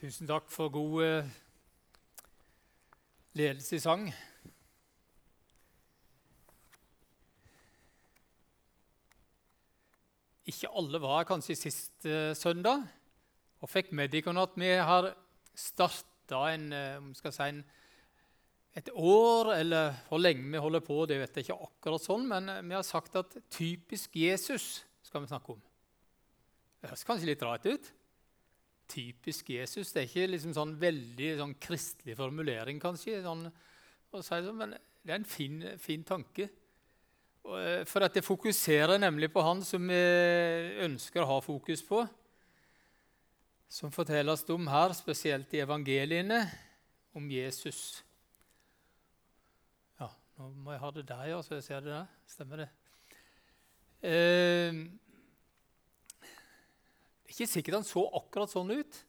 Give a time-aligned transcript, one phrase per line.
[0.00, 1.26] Tusen takk for god eh,
[3.36, 4.06] ledelse i sang.
[10.48, 12.86] Ikke alle var kanskje sist eh, søndag
[13.60, 15.10] og fikk med dere at vi har
[15.52, 17.50] starta eh, si
[18.80, 22.48] et år, eller hvor lenge vi holder på, det vet jeg ikke akkurat sånn, men
[22.48, 25.64] eh, vi har sagt at typisk Jesus skal vi snakke om.
[26.80, 27.96] Det høres kanskje litt rart ut.
[28.90, 29.92] Typisk Jesus.
[29.94, 33.46] Det er ikke liksom sånn veldig sånn kristelig formulering, kanskje, sånn,
[34.18, 36.48] si det, men det er en fin, fin tanke.
[37.40, 40.00] Eh, for at det fokuserer nemlig på han som vi
[40.84, 42.02] ønsker å ha fokus på.
[43.70, 46.42] Som fortelles om her, spesielt i evangeliene,
[47.14, 48.02] om Jesus.
[49.98, 52.10] Ja, nå må jeg ha det der, ja, så jeg ser det der.
[52.30, 52.68] Stemmer det?
[54.10, 54.82] Eh,
[57.30, 59.00] ikke sikkert han så akkurat sånn ut.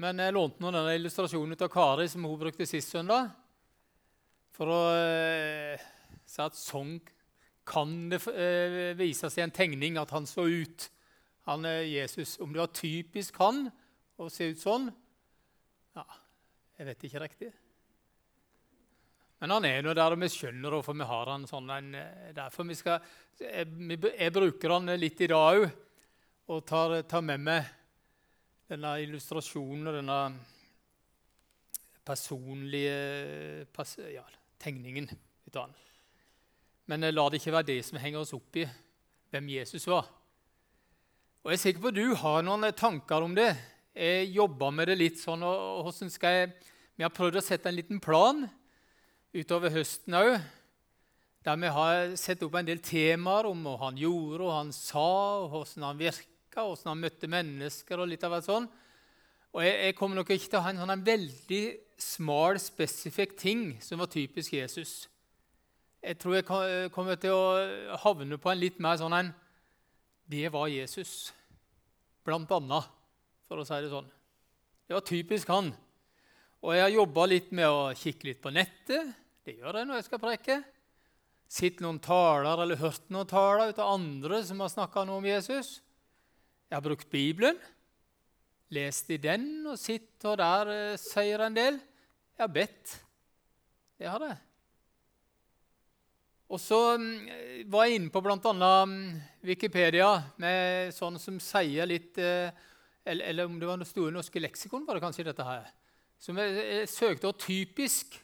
[0.00, 3.28] Men jeg lånte nå denne illustrasjonen av Kari som hun brukte sist søndag.
[4.54, 5.82] For å eh,
[6.26, 6.96] si at sånn
[7.66, 10.88] kan det eh, vise seg en tegning at han så ut.
[11.48, 12.36] Han er Jesus.
[12.42, 13.66] Om det var typisk han
[14.16, 14.88] å se ut sånn
[15.94, 16.04] Ja,
[16.78, 17.52] jeg vet ikke riktig.
[19.42, 21.70] Men han er nå der, og vi skjønner hvorfor vi har han sånn.
[21.70, 23.02] Eh, derfor vi skal,
[23.38, 25.66] jeg, jeg, bruker han litt i dag òg,
[26.44, 27.68] og tar, tar, med meg
[28.68, 30.18] denne illustrasjonen og denne
[32.04, 34.24] personlige pers ja,
[34.60, 35.08] tegningen.
[36.90, 38.66] Men la det ikke være det som henger oss opp i
[39.32, 40.10] hvem Jesus var.
[41.44, 43.50] Og Jeg er sikker på at du har noen tanker om det.
[43.94, 45.42] Jeg jobber med det litt sånn.
[45.44, 46.52] og, og skal jeg,
[46.96, 48.44] Vi har prøvd å sette en liten plan
[49.34, 50.36] utover høsten òg,
[51.44, 55.08] der vi har sett opp en del temaer om hva han gjorde, og han sa,
[55.42, 57.98] og hvordan han virka, hvordan han møtte mennesker.
[57.98, 58.68] og litt av hvert sånn.
[59.54, 61.62] Og jeg, jeg, kommer nok ikke til å ha en, sånn, en veldig
[62.00, 65.06] smal, spesifikk ting som var typisk Jesus.
[66.04, 69.30] Jeg tror jeg kommer til å havne på en litt mer sånn en
[70.28, 71.32] Det var Jesus,
[72.24, 72.90] blant annet,
[73.46, 74.06] for å si det sånn.
[74.88, 75.70] Det var typisk han.
[76.64, 79.10] Og jeg har jobba litt med å kikke litt på nettet.
[79.44, 80.56] Det gjør jeg når jeg skal preke.
[81.44, 85.28] Sett noen taler eller hørt noen taler ut av andre som har snakka noe om
[85.28, 85.76] Jesus.
[86.68, 87.58] Jeg har brukt Bibelen,
[88.74, 91.78] lest i den og sitt og der eh, sier en del.
[92.34, 92.96] Jeg har bedt.
[94.00, 94.40] Det har jeg.
[96.54, 98.38] Og så mm, var jeg inne på bl.a.
[98.88, 99.14] Mm,
[99.46, 100.10] Wikipedia
[100.42, 102.50] med sånn som sier litt eh,
[103.04, 105.68] eller, eller, om det var store norske leksikon, var det kanskje dette her.
[106.20, 108.16] Som jeg, jeg søkte og typisk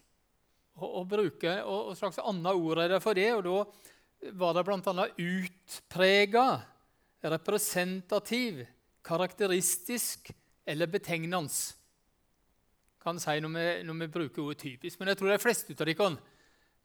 [0.80, 3.28] å, bruke, og, og slags annet ord er det for det.
[3.36, 5.08] Og da var det bl.a.
[5.20, 6.46] utprega,
[7.22, 8.64] representativ,
[9.04, 10.30] karakteristisk
[10.66, 11.48] eller betegnende.
[13.00, 15.00] Kan si når vi, når vi bruker ordet typisk.
[15.00, 16.10] Men jeg tror de fleste av dere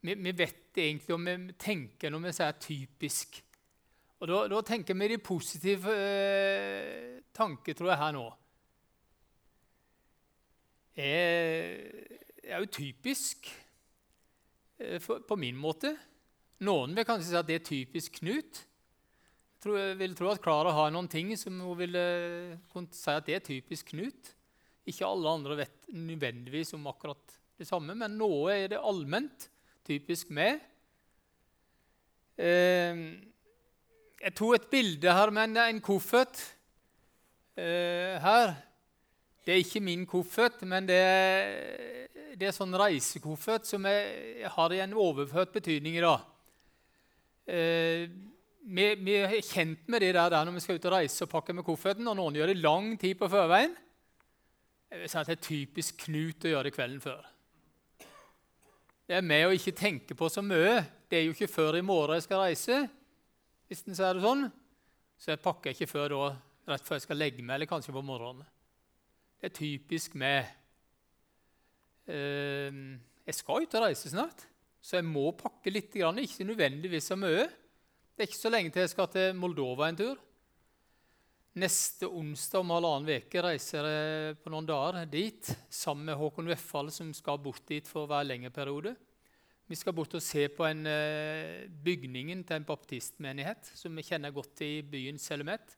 [0.06, 3.42] vi, vi vet egentlig, og vi tenker når vi sier 'typisk'.
[4.20, 8.26] Og Da, da tenker vi de positive eh, tanker, tror jeg, her nå.
[10.96, 11.10] Det
[12.44, 13.50] er jo typisk
[14.80, 15.98] eh, for, på min måte.
[16.60, 18.62] Noen vil kanskje si at det er typisk Knut.
[19.66, 21.96] Jeg vil tro at Klara har noen ting som hun vil
[22.70, 24.36] kunne si at det er typisk Knut.
[24.86, 29.48] Ikke alle andre vet nødvendigvis om akkurat det samme, men noe er det allment
[29.88, 30.60] typisk med.
[32.38, 33.02] Eh,
[34.22, 36.42] jeg tok et bilde her med en koffert.
[37.58, 38.56] Eh, her.
[39.46, 44.74] Det er ikke min koffert, men det er, det er sånn reisekoffert som jeg har
[44.74, 46.26] i en overført betydning i dag.
[47.46, 48.08] Eh,
[48.66, 51.54] vi, er kjent med det der, der, når vi skal ut og reise og pakke
[51.54, 53.76] med kofferten, og noen gjør det lang tid på førveien.
[54.90, 57.26] Jeg vil si at Det er typisk Knut å gjøre det kvelden før.
[59.06, 60.80] Det er med å ikke tenke på så mye.
[61.10, 62.88] Det er jo ikke før i morgen jeg skal reise.
[63.68, 64.48] hvis den sier det sånn.
[65.18, 66.30] Så jeg pakker ikke før da,
[66.70, 68.46] rett før jeg skal legge meg, eller kanskje på morgenen.
[69.42, 70.50] Det er typisk meg.
[72.10, 74.46] Ehm, jeg skal ut og reise snart,
[74.82, 75.96] så jeg må pakke litt.
[75.96, 77.48] Ikke nødvendigvis så mye.
[78.16, 80.20] Det er ikke så lenge til jeg skal til Moldova en tur.
[81.60, 86.94] Neste onsdag om halvannen uke reiser jeg på noen dager dit sammen med Håkon Weffald,
[86.96, 88.94] som skal bort dit for hver lengre periode.
[89.68, 94.32] Vi skal bort og se på en, uh, bygningen til en baptistmenighet som vi kjenner
[94.32, 95.76] godt i byen Selumet.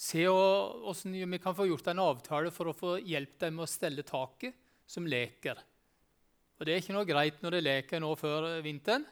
[0.00, 3.72] Se hvordan vi kan få gjort en avtale for å få hjelp dem med å
[3.76, 4.56] stelle taket
[4.88, 5.60] som leker.
[6.56, 9.04] Og Det er ikke noe greit når det leker nå før vinteren.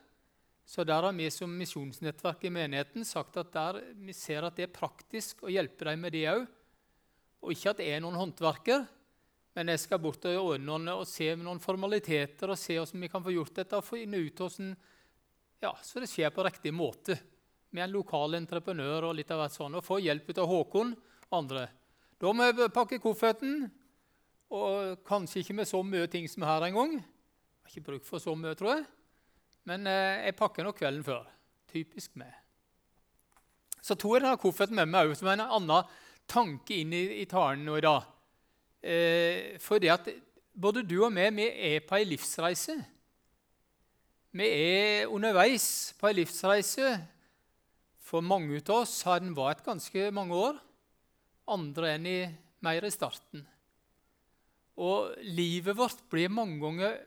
[0.69, 4.67] Så der har vi som misjonsnettverk i menigheten sagt at der vi ser at det
[4.67, 6.43] er praktisk å hjelpe dem med det òg.
[7.41, 8.85] Og ikke at jeg er noen håndverker,
[9.57, 13.11] men jeg skal bort og ordne noen, og se noen formaliteter og se hvordan vi
[13.15, 13.81] kan få gjort dette.
[13.81, 14.77] og finne ut hvordan,
[15.65, 17.17] ja, Så det skjer på riktig måte
[17.71, 20.93] med en lokal entreprenør og litt av hvert sånn, og få hjelp av Håkon
[21.31, 21.65] og andre.
[22.21, 23.71] Da må jeg pakke kofferten,
[24.53, 27.01] og kanskje ikke med så mye ting som her engang.
[27.01, 28.87] Har ikke bruk for så mye, tror jeg.
[29.69, 31.27] Men eh, jeg pakker nok kvelden før.
[31.69, 32.33] Typisk meg.
[33.85, 35.91] Så tok jeg denne kofferten med meg som en annen
[36.29, 38.07] tanke inn i, i talen nå i dag.
[38.81, 40.09] Eh, fordi at
[40.59, 42.79] både du og meg vi er på ei livsreise.
[44.39, 46.97] Vi er underveis på ei livsreise.
[48.09, 50.59] For mange av oss har den vært ganske mange år.
[51.49, 52.19] Andre enn i
[52.65, 53.45] mer i starten.
[54.79, 56.99] Og livet vårt blir mange ganger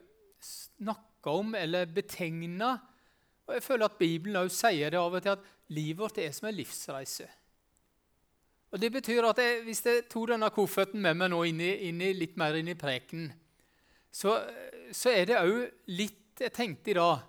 [1.21, 2.79] snakka om eller betegna.
[3.47, 6.31] Og jeg føler at Bibelen også sier det av og til at livet vårt er
[6.31, 7.27] som en livsreise.
[8.71, 11.89] Og Det betyr at jeg, hvis jeg tok denne kofferten med meg nå inn i,
[11.89, 13.31] inn i, litt mer inn i preken,
[14.12, 14.39] så,
[14.91, 17.27] så er det òg litt jeg tenkte i dag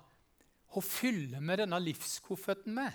[0.73, 2.93] Å fylle med denne livskofferten med.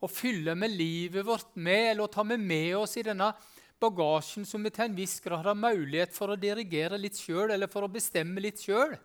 [0.00, 3.34] Å fylle med livet vårt med, eller å ta med med oss i denne
[3.82, 7.68] bagasjen som vi til en viss grad har mulighet for å dirigere litt sjøl, eller
[7.68, 8.96] for å bestemme litt sjøl.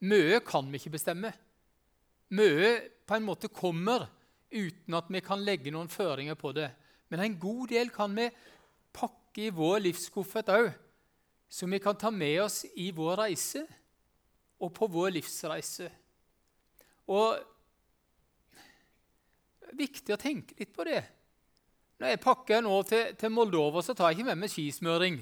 [0.00, 1.32] Mye kan vi ikke bestemme.
[2.32, 2.70] Mye
[3.06, 4.06] på en måte kommer
[4.50, 6.70] uten at vi kan legge noen føringer på det.
[7.10, 8.28] Men en god del kan vi
[8.94, 10.70] pakke i vår livskoffert òg,
[11.50, 13.64] som vi kan ta med oss i vår reise
[14.60, 15.88] og på vår livsreise.
[17.10, 17.38] Og
[19.60, 21.02] det er viktig å tenke litt på det.
[22.00, 25.18] Når jeg pakker nå til, til Moldova, så tar jeg ikke med meg skismøring.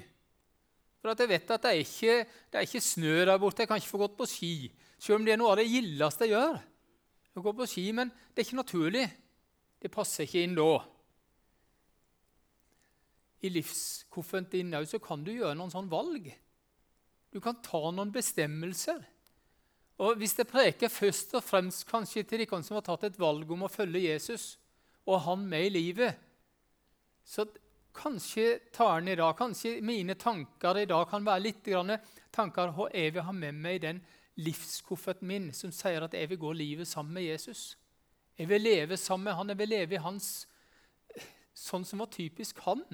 [0.99, 2.15] For jeg vet at det er, ikke,
[2.51, 3.63] det er ikke snø der borte.
[3.63, 4.53] Jeg kan ikke få gått på ski.
[4.99, 6.59] Selv om det er noe av det gildeste jeg gjør.
[7.39, 9.05] å gå på ski, Men det er ikke naturlig.
[9.79, 10.73] Det passer ikke inn da.
[13.47, 16.27] I livskofferten din så kan du gjøre noen sånn valg.
[17.31, 18.99] Du kan ta noen bestemmelser.
[19.99, 23.51] Og Hvis det preker først og fremst kanskje til de som har tatt et valg
[23.51, 24.59] om å følge Jesus
[25.07, 26.19] og han med i livet,
[27.25, 27.47] så
[27.99, 31.67] Kanskje talen i dag, kanskje mine tanker i dag kan være litt
[32.31, 34.01] tanker hva jeg vil ha med meg i den
[34.39, 37.77] livskofferten min som sier at jeg vil gå livet sammen med Jesus.
[38.39, 40.47] Jeg vil leve sammen med han, jeg vil leve i hans
[41.59, 42.85] sånn som var typisk han.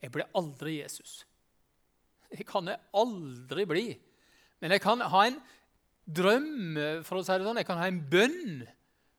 [0.00, 1.26] Jeg ble aldri Jesus.
[2.32, 3.86] Det kan jeg aldri bli.
[4.64, 5.40] Men jeg kan ha en
[6.08, 7.60] drøm, for å si det sånn.
[7.60, 8.62] Jeg kan ha en bønn,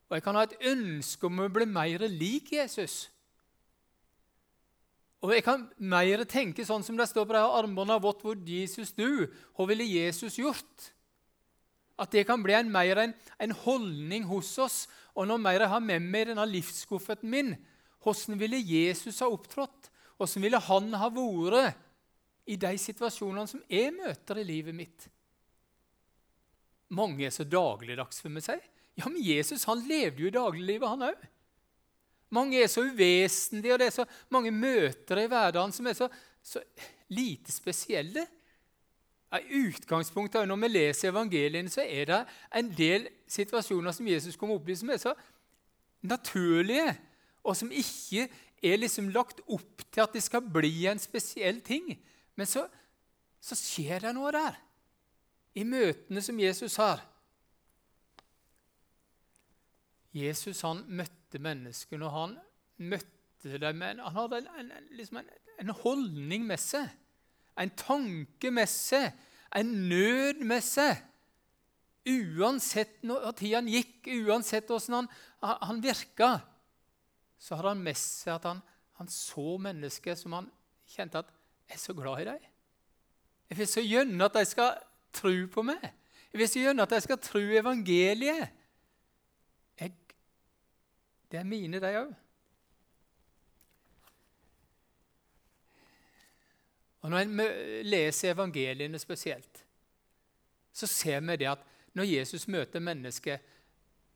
[0.10, 3.13] og jeg kan ha et ønske om å bli mer lik Jesus.
[5.24, 8.92] Og Jeg kan mer tenke sånn som det står på de armbåndene vårt hvor Jesus
[8.98, 10.90] du, Hva ville Jesus gjort?
[11.96, 14.78] At det kan bli en, mer en, en holdning hos oss.
[15.16, 17.54] Og når mer jeg har med meg denne livskofferten min,
[18.04, 19.92] hvordan ville Jesus ha opptrådt?
[20.18, 21.80] Hvordan ville han ha vært
[22.50, 25.08] i de situasjonene som jeg møter i livet mitt?
[26.94, 28.66] Mange er så dagligdags, for meg.
[29.00, 31.24] Ja, men Jesus han levde jo i dagliglivet, han òg.
[32.34, 36.08] Mange er så uvesentlige, og det er så mange møter i hverdagen som er så,
[36.42, 36.64] så
[37.14, 38.26] lite spesielle.
[39.34, 42.20] I utgangspunktet, Når vi leser evangeliene, så er det
[42.54, 45.14] en del situasjoner som Jesus kommer opp i, som er så
[46.02, 46.94] naturlige,
[47.44, 48.28] og som ikke
[48.64, 51.90] er liksom lagt opp til at det skal bli en spesiell ting.
[52.36, 52.68] Men så,
[53.42, 54.60] så skjer det noe der,
[55.54, 57.02] i møtene som Jesus har.
[60.14, 62.34] Jesus han møtte møtte menneskene, og han
[62.78, 66.90] møtte dem Han hadde en, en, liksom en, en holdning med seg,
[67.58, 69.12] en tanke med seg,
[69.56, 71.02] en nød med seg.
[72.06, 75.08] Uansett når tida gikk, uansett hvordan
[75.42, 76.42] han, han virka,
[77.40, 78.62] så hadde han med seg at han,
[79.00, 80.50] han så mennesker som han
[80.88, 81.32] kjente at
[81.68, 82.50] 'Jeg er så glad i deg.
[83.50, 84.74] Jeg vil så gjerne at de skal
[85.14, 85.82] tro på meg.
[86.34, 88.52] Jeg vil så gjerne at de skal tro evangeliet.
[91.34, 92.12] Det er mine, de òg.
[97.02, 97.42] Og Når en
[97.90, 99.64] leser evangeliene spesielt,
[100.74, 101.64] så ser vi det at
[101.98, 103.40] når Jesus møter mennesket,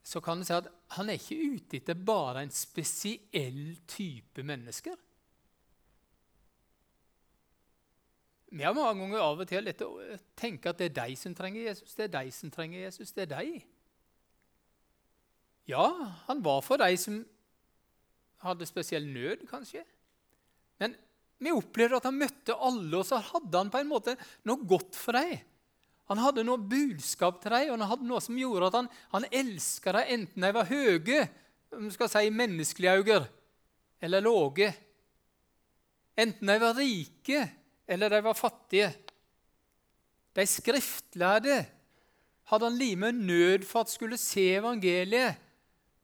[0.03, 4.95] så kan en si at han er ikke ute etter bare en spesiell type mennesker.
[8.51, 9.73] Vi har mange ganger av og til
[10.37, 11.97] tenkt at det er de som trenger Jesus.
[11.97, 13.11] Det er de som trenger Jesus.
[13.11, 13.65] Det er de.
[15.67, 15.87] Ja,
[16.27, 17.19] han var for de som
[18.45, 19.83] hadde spesiell nød, kanskje.
[20.79, 20.95] Men
[21.43, 24.15] vi opplevde at han møtte alle, og så hadde han på en måte
[24.47, 25.35] noe godt for dem.
[26.07, 29.27] Han hadde noe budskap til dem, og han hadde noe som gjorde at han, han
[29.41, 31.25] elska dem, enten de var høye,
[31.75, 33.25] om skal si menneskelige øyne,
[33.99, 34.69] eller lave.
[36.17, 37.41] enten de var rike
[37.87, 38.93] eller de var fattige.
[40.35, 41.57] De skriftlærde
[42.47, 45.35] hadde han lime nød for at skulle se evangeliet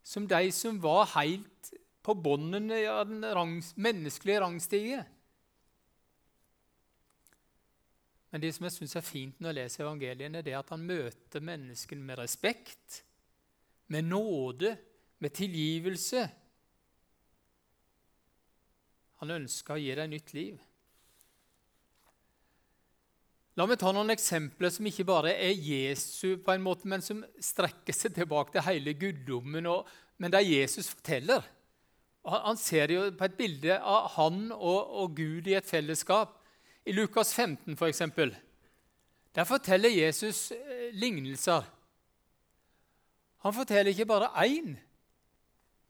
[0.04, 5.04] som de som var helt på bunnen av den rangs, menneskelige rangstige.
[8.34, 10.84] Men det som jeg syns er fint når jeg leser evangeliene, det er at han
[10.84, 13.04] møter menneskene med respekt,
[13.94, 14.74] med nåde,
[15.22, 16.24] med tilgivelse.
[19.22, 20.58] Han ønsker å gi deg nytt liv.
[23.54, 27.20] La meg ta noen eksempler som ikke bare er Jesu, på en måte, men som
[27.38, 29.86] strekker seg tilbake til hele guddommen, og,
[30.18, 31.46] men der Jesus forteller.
[32.26, 36.40] Han ser jo på et bilde av han og, og Gud i et fellesskap.
[36.88, 38.34] I Lukas 15, for eksempel,
[39.36, 41.68] der forteller Jesus eh, lignelser.
[43.46, 44.74] Han forteller ikke bare én,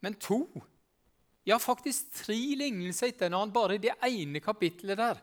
[0.03, 0.43] men to.
[1.48, 5.22] Ja, faktisk tre lignelser etter hverandre bare i det ene kapittelet der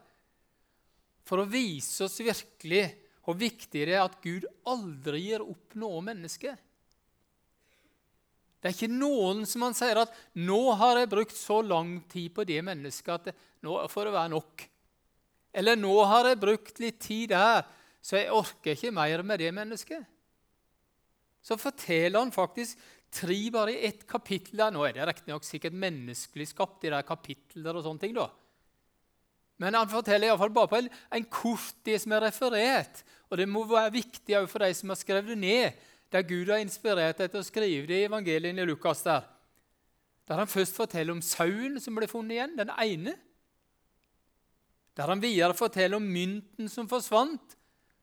[1.30, 2.88] for å vise oss virkelig
[3.22, 6.56] hvor viktig det er at Gud aldri gir opp noe menneske.
[8.60, 12.34] Det er ikke noen som han sier at 'nå har jeg brukt så lang tid
[12.34, 14.66] på det mennesket at det, nå får det være nok'.
[15.54, 17.62] Eller 'nå har jeg brukt litt tid der,
[18.02, 20.04] så jeg orker ikke mer med det mennesket'.
[21.40, 22.76] Så forteller han faktisk
[23.10, 24.60] tre bare i ett kapittel.
[24.72, 28.14] Nå er det riktignok sikkert menneskelig skapt, de der og sånne ting.
[28.14, 28.28] da.
[29.60, 31.26] Men han forteller iallfall bare på en, en
[32.00, 33.02] som er referert.
[33.28, 36.48] Og det må være viktig òg for de som har skrevet det ned, der Gud
[36.50, 39.04] har inspirert deg til å skrive det i evangelien i Lukas.
[39.04, 39.28] Der
[40.26, 43.16] Der han først forteller om sauen som ble funnet igjen, den ene.
[44.96, 47.56] Der han videre forteller om mynten som forsvant,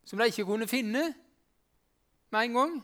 [0.03, 1.13] som de ikke kunne finne
[2.31, 2.77] med en gang.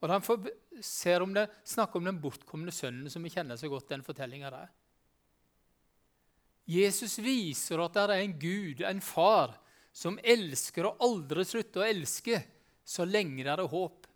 [0.00, 3.88] Og der han om det, snakker om den bortkomne sønnen, som vi kjenner så godt
[3.88, 4.70] den fortellinga der.
[6.72, 9.58] Jesus viser at det er en Gud, en far,
[9.92, 12.38] som elsker og aldri slutter å elske
[12.88, 14.06] så lenge det er håp.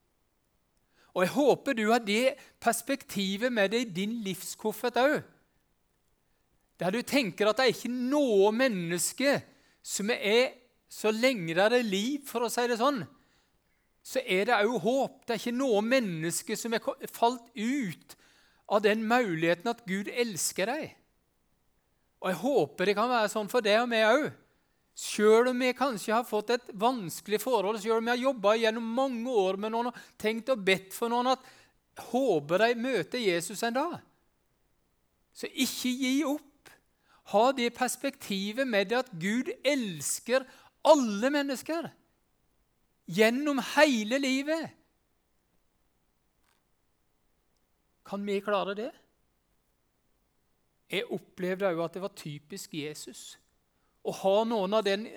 [1.17, 5.19] Og Jeg håper du har det perspektivet med deg i din livskoffert òg.
[6.77, 9.39] Der du tenker at det er ikke noe menneske
[9.81, 10.53] som er
[10.93, 13.01] så lenge det er liv, for å si det sånn,
[14.07, 15.25] så er det òg håp.
[15.25, 16.85] Det er ikke noe menneske som er
[17.17, 18.17] falt ut
[18.69, 20.93] av den muligheten at Gud elsker deg.
[22.27, 24.25] Og Jeg håper det kan være sånn for deg og meg òg.
[24.99, 28.89] Sjøl om vi kanskje har fått et vanskelig forhold, sjøl om vi har jobba gjennom
[28.97, 31.45] mange år med noen og tenkt og bedt for noen at
[32.09, 33.95] håper de møter Jesus en dag.
[35.37, 36.73] Så ikke gi opp.
[37.31, 40.49] Ha det perspektivet med det at Gud elsker
[40.87, 41.91] alle mennesker
[43.07, 44.75] gjennom hele livet.
[48.07, 48.93] Kan vi klare det?
[50.91, 53.35] Jeg opplevde òg at det var typisk Jesus
[54.07, 55.09] å ha noen av den,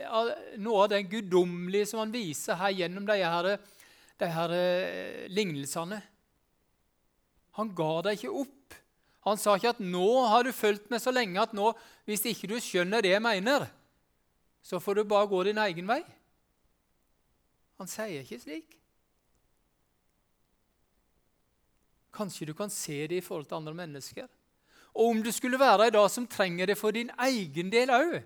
[0.57, 3.49] noe den guddommelige som han viser her gjennom de her,
[4.17, 5.99] de her eh, lignelsene.
[7.59, 8.77] Han ga deg ikke opp.
[9.27, 11.73] Han sa ikke at 'nå har du fulgt meg så lenge at nå,
[12.09, 13.67] hvis ikke du skjønner det jeg mener,
[14.63, 16.05] så får du bare gå din egen vei'.
[17.77, 18.75] Han sier ikke slik.
[22.11, 24.27] Kanskje du kan se det i forhold til andre mennesker.
[24.95, 28.19] Og om du skulle være i dag som trenger det for din egen del òg,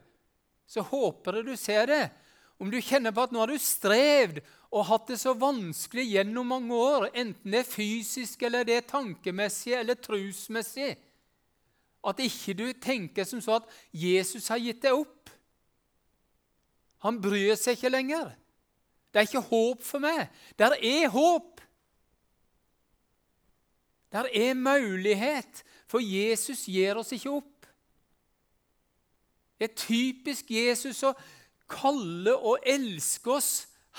[0.68, 2.04] så håper jeg du ser det.
[2.62, 4.40] Om du kjenner på at nå har du strevd
[4.74, 8.88] og hatt det så vanskelig gjennom mange år, enten det er fysisk eller det er
[8.88, 10.94] tankemessig eller trusmessig,
[12.04, 15.32] at ikke du tenker som så at Jesus har gitt deg opp.
[17.04, 18.32] Han bryr seg ikke lenger.
[19.12, 20.32] Det er ikke håp for meg.
[20.60, 21.62] Der er håp.
[24.14, 27.68] Der er mulighet for Jesus gir oss ikke opp.
[29.62, 31.12] Det er typisk Jesus å
[31.70, 33.52] kalle og elske oss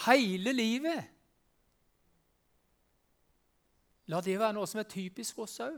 [0.05, 1.05] hele livet.
[4.11, 5.77] La det være noe som er typisk oss òg.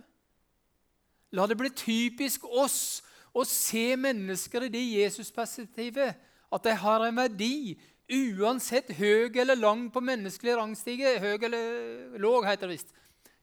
[1.37, 3.03] La det bli typisk oss
[3.37, 6.17] å se mennesker i det Jesusperspektivet,
[6.49, 7.77] at de har en verdi
[8.09, 11.19] uansett høy eller lang på menneskelig rangstige.
[11.21, 12.97] Høy eller låg, heter det visst.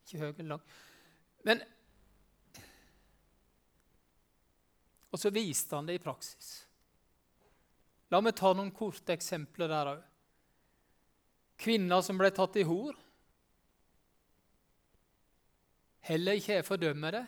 [0.07, 0.65] Ikke høy eller lang.
[1.45, 1.63] Men
[5.13, 6.63] Og så viste han det i praksis.
[8.09, 10.01] La meg ta noen korte eksempler der òg.
[11.63, 12.97] Kvinner som ble tatt i hor.
[16.03, 17.23] Heller ikke jeg fordømmer det,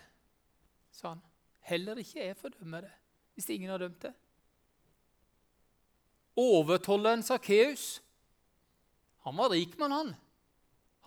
[0.92, 1.22] sa han.
[1.66, 2.92] Heller ikke jeg fordømmer det,
[3.34, 4.12] hvis ingen har dømt det.
[6.36, 8.02] Overtolleren Sakkeus,
[9.24, 10.12] han var rik mann, han.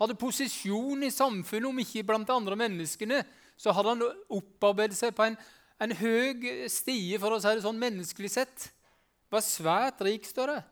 [0.00, 3.20] Hadde posisjon i samfunnet, om ikke blant de andre menneskene.
[3.58, 5.36] Så hadde han opparbeidet seg på en
[5.78, 8.68] en høy stie, for å si det sånn menneskelig sett.
[9.30, 10.62] Var svært rik, står det.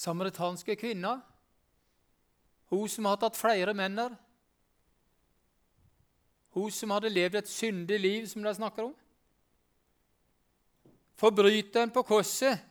[0.00, 1.20] Samaritanske kvinner.
[2.70, 4.14] Hun som har tatt flere menner.
[6.54, 8.96] Hun som hadde levd et syndig liv, som de snakker om.
[11.20, 12.62] Forbryteren på korset.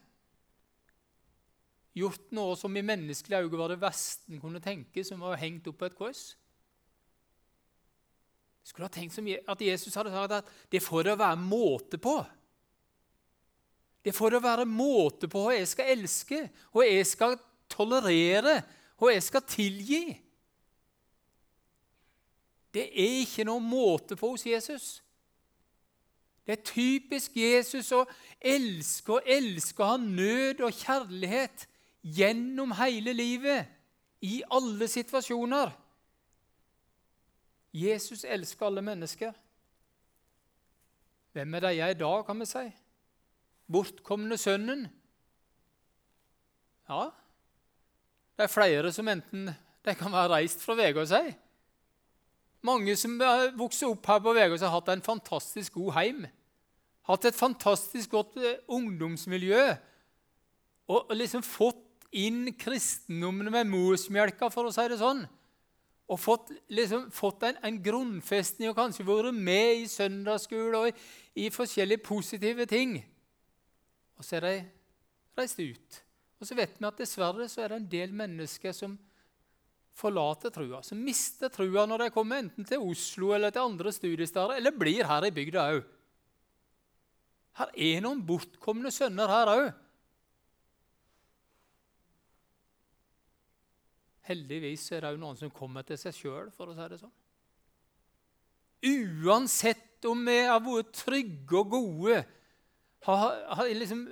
[2.00, 5.68] Gjort noe som i menneskelige øyne var det verste en kunne tenke, som var hengt
[5.70, 6.24] opp på et kors.
[8.70, 9.18] Skulle ha tenkt
[9.50, 12.20] at Jesus hadde sagt at det får det være måte på.
[14.06, 17.34] Det får det være måte på hva jeg skal elske, hva jeg skal
[17.70, 18.60] tolerere,
[19.02, 20.04] hva jeg skal tilgi.
[22.70, 25.00] Det er ikke noe måte på hos Jesus.
[26.46, 28.04] Det er typisk Jesus å
[28.38, 31.66] elske og elske og ha nød og kjærlighet
[32.06, 33.66] gjennom hele livet,
[34.22, 35.72] i alle situasjoner.
[37.74, 39.34] Jesus elsker alle mennesker.
[41.34, 42.66] Hvem er de jeg i dag, kan vi si?
[43.70, 44.88] Bortkomne sønnen?
[46.90, 47.10] Ja,
[48.38, 49.52] det er flere som enten
[49.86, 51.34] de kan være reist fra Vegård seg.
[52.66, 56.26] Mange som har vokst opp her på Vegård, har hatt en fantastisk god heim.
[57.08, 59.62] Hatt et fantastisk godt eh, ungdomsmiljø.
[60.90, 65.24] Og liksom fått inn kristendommen med morsmelka, for å si det sånn.
[66.10, 70.94] Og fått, liksom, fått en, en, grunnfestning og kanskje vært med i søndagsskole og i,
[71.46, 72.96] i, forskjellige positive ting.
[74.18, 74.56] Og så er de
[75.38, 76.00] reist ut.
[76.40, 78.98] Og så vet vi at dessverre så er det en del mennesker som
[80.00, 84.56] forlater trua, som mister trua når de kommer enten til Oslo eller til andre studiesteder,
[84.58, 85.82] eller blir her i bygda òg.
[87.60, 89.70] Her er noen bortkomne sønner her òg.
[94.30, 97.18] Heldigvis er det jo noen som kommer til seg sjøl, for å si det sånn.
[99.26, 102.18] Uansett om vi har vært trygge og gode,
[103.08, 103.26] har,
[103.58, 104.06] har liksom,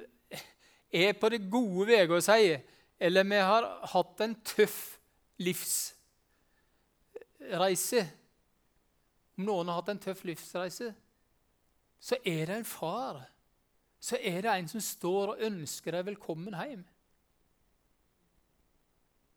[0.89, 2.57] er på det gode veier å si,
[2.97, 3.63] eller vi har
[3.93, 4.79] hatt en tøff
[5.37, 5.93] livsreise
[9.37, 10.87] Om noen har hatt en tøff livsreise,
[12.01, 13.21] så er det en far.
[14.01, 16.83] Så er det en som står og ønsker deg velkommen hjem.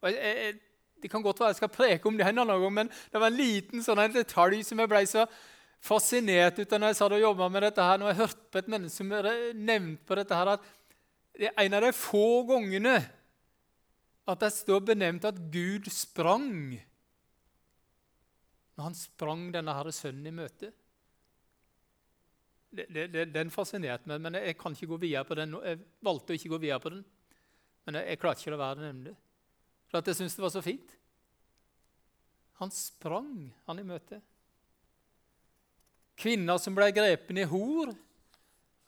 [0.01, 0.55] Og jeg, jeg,
[1.03, 3.31] det kan godt være jeg skal preke om det en annen gang, men det var
[3.31, 5.25] en liten sånn en detalj som jeg ble så
[5.81, 7.83] fascinert ut av når jeg satt og jobba med dette.
[7.83, 9.15] her, Når jeg hørte på et menneske som
[9.57, 10.69] nevnte på dette her, at
[11.41, 12.99] det er en av de få gangene
[14.31, 16.79] at det står benevnt at Gud sprang
[18.81, 20.71] når han sprang denne herre sønnen i møte.
[22.73, 25.53] Det, det, den fascinerte meg, men jeg kan ikke gå videre på den.
[25.67, 27.03] Jeg valgte å ikke gå videre på den,
[27.85, 29.17] men jeg, jeg klarte ikke å la være å nevne det.
[29.91, 30.97] For at jeg syntes det var så fint.
[32.63, 34.21] Han sprang han i møte.
[36.21, 37.91] Kvinner som ble grepen i hor.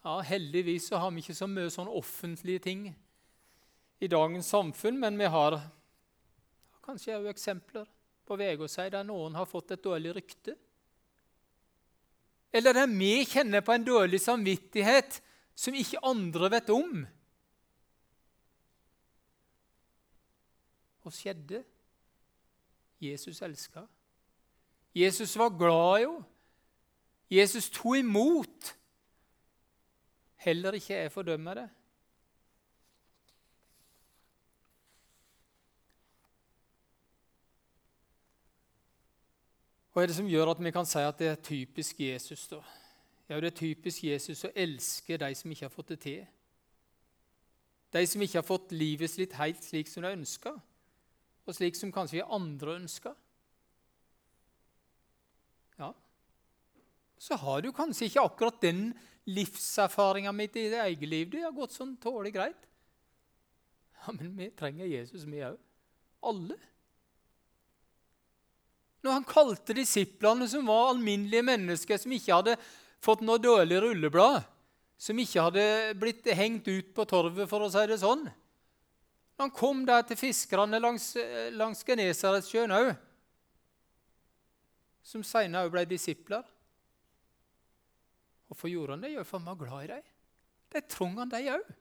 [0.03, 2.85] Ja, Heldigvis så har vi ikke så mye sånn offentlige ting
[4.03, 5.61] i dagens samfunn, men vi har
[6.83, 7.87] kanskje også eksempler
[8.27, 10.57] på VG der noen har fått et dårlig rykte.
[12.53, 15.21] Eller der vi kjenner på en dårlig samvittighet
[15.55, 17.07] som ikke andre vet om.
[21.03, 21.65] Hva skjedde?
[23.03, 23.87] Jesus elska.
[24.95, 26.25] Jesus var glad i henne.
[27.33, 28.75] Jesus tok imot.
[30.37, 31.69] Heller ikke jeg fordømmer det.
[39.93, 42.49] Hva er det som gjør at vi kan si at det er typisk Jesus?
[42.49, 42.61] da?
[43.29, 46.27] Ja, Det er typisk Jesus å elske de som ikke har fått det til.
[47.93, 50.61] De som ikke har fått livet sitt helt slik som de ønsker
[51.47, 53.15] og slik som kanskje andre ønsker.
[55.81, 55.93] Ja,
[57.23, 58.91] så har du kanskje ikke akkurat den
[59.31, 61.31] livserfaringa mitt i det eget liv.
[61.31, 62.69] Det har gått sånn tålelig greit.
[64.03, 65.59] Ja, Men vi trenger Jesus, vi òg.
[66.27, 66.57] Alle.
[69.03, 72.57] Når han kalte disiplene, som var alminnelige mennesker, som ikke hadde
[73.03, 74.43] fått noe dårlig rulleblad,
[74.99, 75.65] som ikke hadde
[75.99, 78.29] blitt hengt ut på torvet, for å si det sånn
[79.41, 81.13] han kom der til fiskerne langs,
[81.57, 82.93] langs Genesaretsjøen òg,
[85.03, 86.45] som senere òg ble disipler.
[88.47, 89.15] Hvorfor gjorde han det?
[89.15, 90.11] Jo, for han var glad i dem.
[90.73, 91.73] Det trong han, de òg.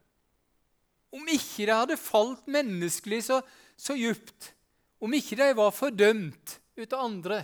[1.12, 3.42] Om ikke de hadde falt menneskelig så,
[3.76, 4.54] så djupt,
[5.04, 7.42] om ikke de var fordømt ut av andre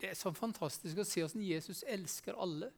[0.00, 2.70] Det er så fantastisk å se hvordan Jesus elsker alle.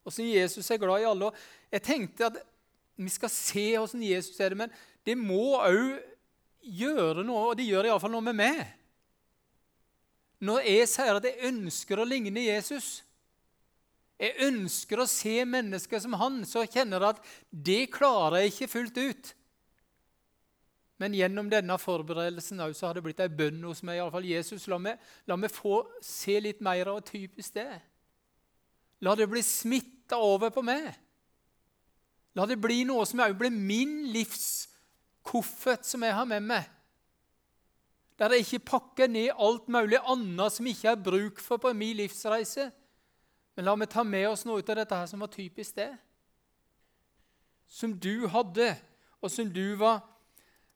[0.00, 1.28] Hvordan Jesus er glad i alle.
[1.74, 2.38] Jeg tenkte at
[2.96, 4.74] vi skal se hvordan Jesus er det, men
[5.06, 6.00] det må òg
[6.62, 8.60] gjøre noe, og det gjør iallfall noe med meg.
[10.42, 13.02] når jeg sier at jeg ønsker å ligne Jesus
[14.18, 18.68] Jeg ønsker å se mennesker som han, så kjenner jeg at det klarer jeg ikke
[18.70, 19.32] fullt ut.
[21.02, 23.96] Men gjennom denne forberedelsen så har det blitt ei bønn hos meg.
[23.98, 27.80] I alle fall, Jesus, la meg, la meg få se litt mer av typisk det.
[29.02, 30.92] La det bli smitta over på meg.
[32.36, 36.68] La det bli noe som òg blir min livskoffert som jeg har med meg.
[38.20, 41.96] Der jeg ikke pakker ned alt mulig annet som ikke er bruk for på min
[41.98, 42.70] livsreise.
[43.56, 45.90] Men la meg ta med oss noe av dette her som var typisk det.
[47.68, 48.72] Som du hadde,
[49.20, 50.00] og som du var,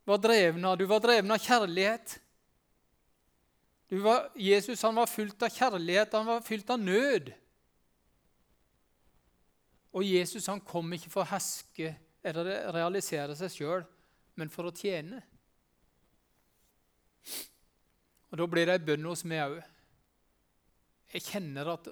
[0.09, 0.77] var dreven av.
[0.79, 2.19] Du var dreven av kjærlighet.
[3.97, 7.31] Var, Jesus han var fylt av kjærlighet, han var fylt av nød.
[9.96, 11.94] Og Jesus han kom ikke for å herske
[12.26, 13.85] eller realisere seg sjøl,
[14.37, 15.22] men for å tjene.
[18.28, 19.61] Og Da blir det ei bønn hos meg òg.
[21.14, 21.88] Jeg kjenner at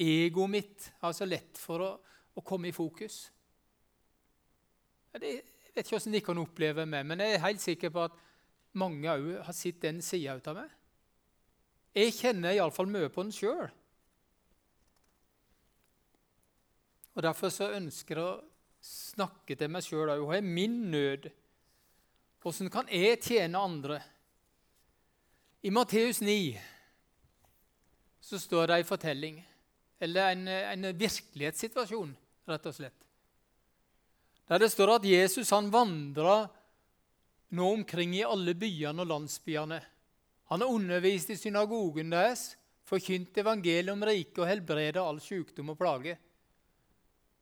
[0.00, 1.90] egoet mitt har så lett for å,
[2.38, 3.26] å komme i fokus.
[5.12, 8.06] Det, jeg vet ikke hvordan de kan oppleve meg, men jeg er helt sikker på
[8.06, 8.16] at
[8.78, 10.72] mange òg har sett den sida av meg.
[11.92, 13.68] Jeg kjenner iallfall mye på den sjøl.
[17.14, 18.40] Og Derfor så ønsker jeg å
[18.82, 20.24] snakke til meg sjøl òg.
[20.24, 21.28] Hva er min nød?
[22.42, 24.00] Hvordan kan jeg tjene andre?
[25.62, 26.58] I Matteus 9
[28.22, 29.36] så står det en fortelling,
[30.02, 32.10] eller en, en virkelighetssituasjon,
[32.50, 32.98] rett og slett.
[34.50, 36.44] Der det står at Jesus han vandra
[37.54, 39.78] nå omkring i alle byene og landsbyene.
[40.50, 42.52] Han har undervist i synagogen deres,
[42.88, 46.16] forkynt evangeliet om riket og helbreda all sykdom og plage.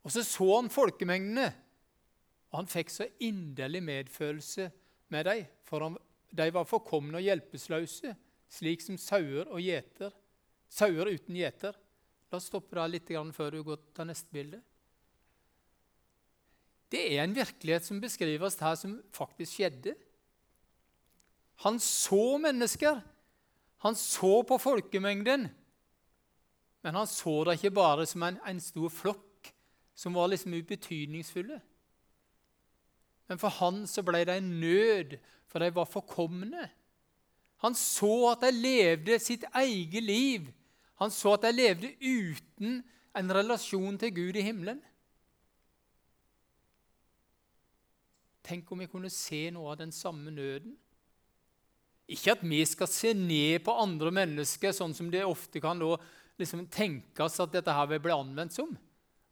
[0.04, 1.50] Og så så han folkemengdene,
[2.50, 4.70] og han fikk så inderlig medfølelse
[5.12, 5.98] med dem, for
[6.30, 8.14] de var forkomne og hjelpeløse,
[8.50, 10.14] slik som sauer og gjeter.
[10.70, 11.76] Sauer uten gjeter.
[12.30, 14.60] La oss stoppe der litt før du går til neste bilde.
[16.90, 19.94] Det er en virkelighet som beskrives her, som faktisk skjedde.
[21.62, 23.00] Han så mennesker.
[23.86, 25.48] Han så på folkemengden.
[26.82, 29.29] Men han så det ikke bare som en, en stor flokk
[30.00, 31.60] som var liksom ubetydningsfulle.
[33.28, 35.18] Men for han så ble det en nød,
[35.50, 36.68] for de var forkomne.
[37.60, 40.48] Han så at de levde sitt eget liv.
[41.02, 42.80] Han så at de levde uten
[43.16, 44.80] en relasjon til Gud i himmelen.
[48.46, 50.78] Tenk om vi kunne se noe av den samme nøden.
[52.10, 55.78] Ikke at vi skal se ned på andre mennesker, sånn som det ofte kan
[56.40, 58.72] liksom tenkes at dette her vil bli anvendt som.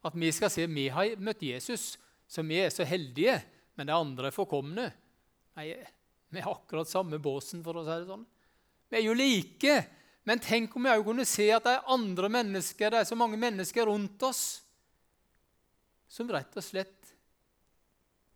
[0.05, 1.97] At vi skal si vi har møtt Jesus,
[2.29, 3.39] så vi er så heldige,
[3.75, 4.89] men det andre er forkomne.
[5.57, 5.71] Nei,
[6.29, 8.25] vi har akkurat samme båsen, for å si det sånn.
[8.89, 9.75] Vi er jo like.
[10.27, 13.17] Men tenk om vi òg kunne se at det er andre mennesker, det er så
[13.17, 14.43] mange mennesker rundt oss
[16.09, 16.95] som rett og slett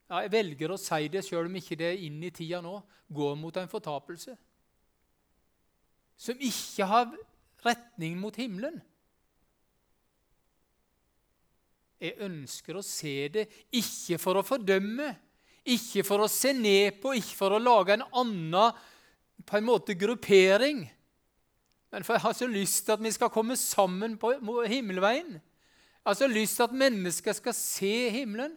[0.05, 2.75] ja, Jeg velger å si det sjøl om ikke det er inn i tida nå
[3.13, 4.33] går mot en fortapelse.
[6.17, 7.11] Som ikke har
[7.65, 8.79] retning mot himmelen.
[12.03, 15.13] Jeg ønsker å se det, ikke for å fordømme,
[15.63, 18.81] ikke for å se ned på, ikke for å lage en annen
[19.47, 20.83] på en måte gruppering,
[21.93, 24.33] men for jeg har så lyst til at vi skal komme sammen på
[24.65, 25.35] himmelveien.
[25.37, 28.55] Jeg har så lyst til at mennesker skal se himmelen.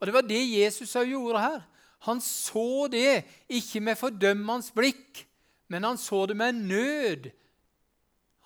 [0.00, 1.60] Og Det var det Jesus gjorde her.
[2.08, 5.26] Han så det ikke med fordømmende blikk,
[5.68, 7.30] men han så det med en nød.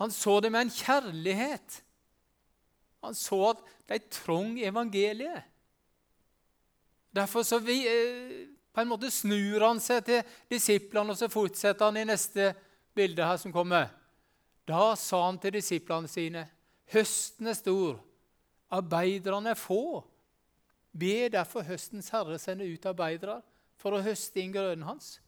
[0.02, 1.82] Han så det med en kjærlighet.
[3.02, 5.44] Han så at de trong evangeliet.
[7.10, 11.88] Derfor så vi, eh, på en måte snur han seg til disiplene, og så fortsetter
[11.88, 12.52] han i neste
[12.94, 13.90] bilde her som kommer.
[14.68, 16.44] Da sa han til disiplene sine.:
[16.92, 17.98] Høsten er stor,
[18.70, 20.04] arbeiderne er få.
[20.92, 23.40] Be derfor høstens herre sende ut arbeidere
[23.78, 25.18] for å høste inn grønnen hans.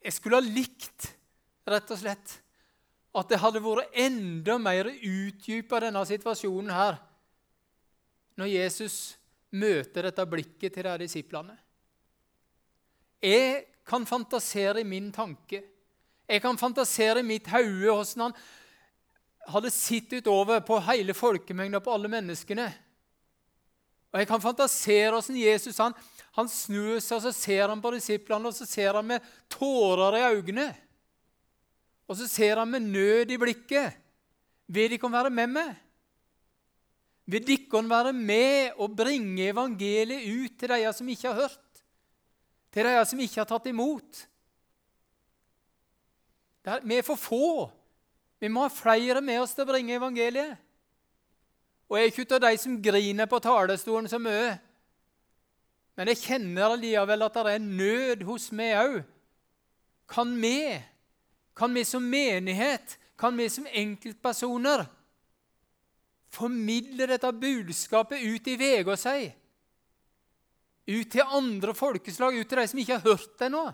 [0.00, 1.10] Jeg skulle ha likt,
[1.68, 2.38] rett og slett,
[3.10, 7.00] at det hadde vært enda mer utdypa denne situasjonen her
[8.38, 8.98] når Jesus
[9.50, 11.56] møter dette blikket til de disiplene.
[13.20, 15.60] Jeg kan fantasere i min tanke.
[16.30, 18.36] Jeg kan fantasere i mitt hode hvordan han
[19.50, 22.68] hadde sett utover på hele folkemengden på alle menneskene.
[24.10, 25.94] Og Jeg kan fantasere hvordan Jesus han,
[26.38, 30.18] han snur seg og så ser han på disiplene og så ser han med tårer
[30.18, 30.70] i øynene.
[32.10, 33.94] Og så ser han med nød i blikket.
[34.66, 35.74] Vil dere være med meg?
[37.30, 41.84] Vil dere være med og bringe evangeliet ut til de som ikke har hørt?
[42.74, 44.24] Til de som ikke har tatt imot?
[46.64, 47.70] Er, vi er for få.
[48.40, 50.58] Vi må ha flere med oss til å bringe evangeliet.
[51.90, 54.52] Og jeg er ikke av de som griner på talerstolen så mye.
[55.98, 59.00] Men jeg kjenner allikevel at det er nød hos meg òg.
[60.10, 60.78] Kan vi,
[61.60, 64.86] kan vi som menighet, kan vi som enkeltpersoner
[66.32, 69.26] formidle dette budskapet ut i Vegårshei?
[70.88, 73.66] Ut til andre folkeslag, ut til de som ikke har hørt det ennå?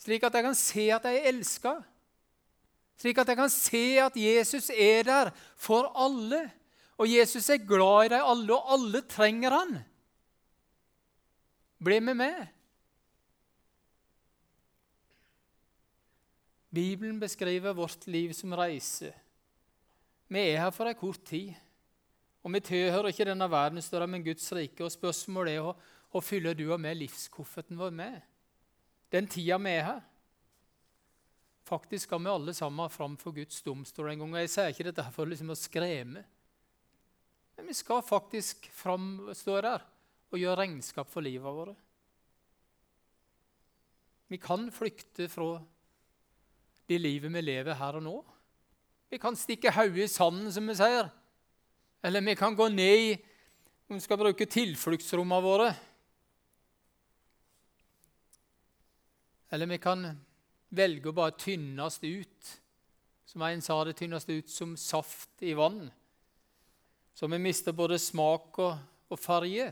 [0.00, 1.74] Slik at de kan se at de er elska?
[2.96, 6.40] Slik at jeg kan se at Jesus er der for alle.
[6.96, 9.76] Og Jesus er glad i dem alle, og alle trenger han.
[11.84, 12.48] Bli med meg.
[16.72, 19.12] Bibelen beskriver vårt liv som reise.
[20.32, 21.52] Vi er her for en kort tid.
[22.42, 24.82] Og vi tilhører ikke denne verden, større, men Guds rike.
[24.84, 25.68] Og spørsmålet er
[26.12, 28.16] hva fyller du og meg livskofferten vår med?
[29.12, 30.00] Den tida vi er her.
[31.68, 34.34] Faktisk skal vi alle sammen fram for Guds domstol en gang.
[34.34, 36.24] og Jeg sier ikke dette for liksom å skremme.
[37.56, 39.84] Men vi skal faktisk framstå der
[40.32, 41.76] og gjøre regnskap for livet vårt.
[44.32, 45.60] Vi kan flykte fra
[46.92, 48.16] det livet vi lever her og nå.
[49.12, 51.10] Vi kan stikke hodet i sanden, som vi sier.
[52.04, 53.12] Eller vi kan gå ned i
[53.88, 55.66] om vi skal bruke tilfluktsrommene våre.
[59.52, 60.06] Eller vi kan
[60.72, 62.52] velge å bare tynnes ut.
[63.28, 65.84] Som en sa det, tynnes ut som saft i vann.
[67.12, 68.80] Så vi mister både smak og,
[69.12, 69.68] og farge.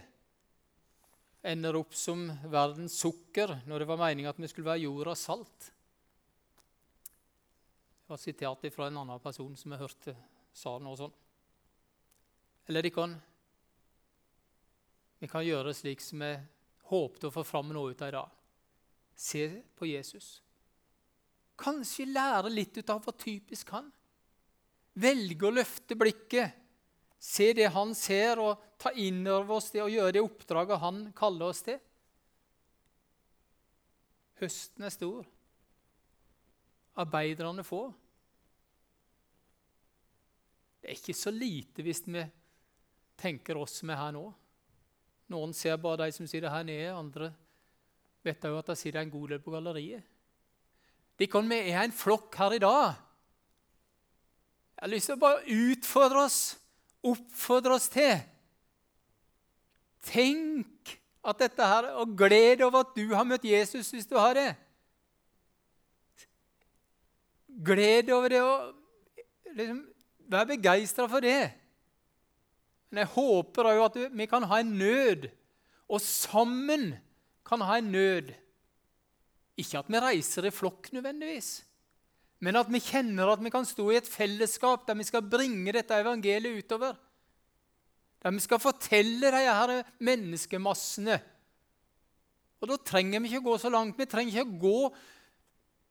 [1.40, 5.72] Ender opp som verdens sukker når det var meninga at vi skulle være jordas salt.
[8.10, 10.12] Det var sitert fra en annen person som jeg hørte
[10.58, 11.12] sa noe sånn.
[12.66, 13.12] Eller de kan
[15.20, 16.30] Vi kan gjøre slik som vi
[16.90, 18.32] håpte å få fram noe ut av i dag.
[19.14, 19.44] Se
[19.78, 20.40] på Jesus.
[21.54, 23.86] Kanskje lære litt ut av hva typisk han.
[24.98, 26.58] Velge å løfte blikket,
[27.14, 31.02] se det han ser, og ta inn over oss det og gjøre det oppdraget han
[31.14, 31.78] kaller oss til.
[34.42, 35.30] Høsten er stor.
[37.06, 37.84] Arbeiderne få.
[40.90, 42.24] Er ikke så lite hvis vi
[43.20, 44.24] tenker oss som er her nå.
[45.30, 47.28] Noen ser bare de som sitter her nede, andre
[48.26, 50.02] vet òg at det sitter en god del på galleriet.
[51.30, 52.96] Kan vi er en flokk her i dag.
[54.74, 56.40] Jeg har lyst til å bare utfordre oss,
[57.06, 58.16] oppfordre oss til.
[60.10, 64.34] Tenk at dette her, og gled over at du har møtt Jesus hvis du har
[64.34, 64.48] det.
[67.70, 68.72] Gled over det og
[69.54, 69.84] liksom,
[70.30, 71.50] vær begeistra for det.
[72.90, 75.28] Men jeg håper òg at vi kan ha en nød,
[75.90, 76.94] og sammen
[77.46, 78.30] kan ha en nød
[79.60, 81.50] ikke at vi reiser i flokk nødvendigvis,
[82.40, 85.74] men at vi kjenner at vi kan stå i et fellesskap der vi skal bringe
[85.76, 86.94] dette evangeliet utover.
[88.20, 91.18] Der vi skal fortelle de her menneskemassene.
[92.60, 93.98] Og Da trenger vi ikke gå så langt.
[93.98, 94.94] Vi trenger ikke gå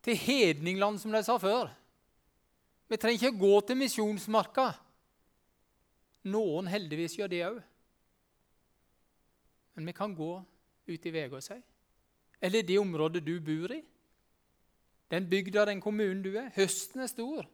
[0.06, 1.70] til hedningland, som de sa før.
[2.90, 4.72] Vi trenger ikke gå til misjonsmarka.
[6.30, 7.60] Noen heldigvis gjør det òg.
[9.78, 10.32] Men vi kan gå
[10.90, 11.62] ut i Vegårshei.
[12.42, 13.80] Eller det området du bor i.
[15.12, 16.50] Den bygda, den kommunen du er.
[16.56, 17.48] Høsten er stor.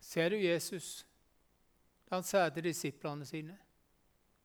[0.00, 1.06] Ser du Jesus
[2.10, 3.54] da han sier til disiplene sine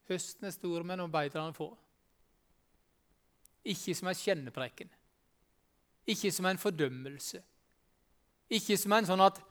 [0.05, 1.71] Høsten er stor, men arbeiderne få.
[3.65, 4.89] Ikke som en kjennepreken.
[6.08, 7.41] Ikke som en fordømmelse.
[8.54, 9.41] Ikke som en sånn at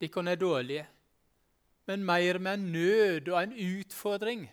[0.00, 0.86] dere er dårlige
[1.90, 4.44] men mer med en nød og en utfordring